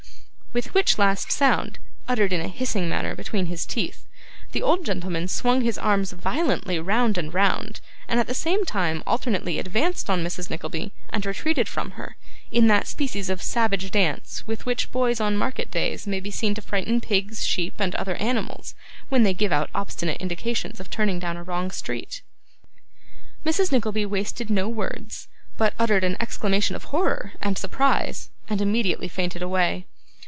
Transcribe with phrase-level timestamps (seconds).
[0.53, 4.05] with which last sound, uttered in a hissing manner between his teeth,
[4.51, 9.01] the old gentleman swung his arms violently round and round, and at the same time
[9.07, 10.49] alternately advanced on Mrs.
[10.49, 12.17] Nickleby, and retreated from her,
[12.51, 16.53] in that species of savage dance with which boys on market days may be seen
[16.55, 18.75] to frighten pigs, sheep, and other animals,
[19.07, 22.23] when they give out obstinate indications of turning down a wrong street.
[23.45, 23.71] Mrs.
[23.71, 29.41] Nickleby wasted no words, but uttered an exclamation of horror and surprise, and immediately fainted
[29.41, 29.85] away.